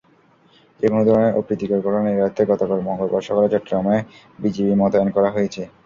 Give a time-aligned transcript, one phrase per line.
[0.79, 3.97] যেকোনো ধরনের অপ্রীতিকর ঘটনা এড়াতে গতকাল মঙ্গলবার সকালে চট্টগ্রামে
[4.39, 5.61] বিজিবি মোতায়েন করা হয়েছে।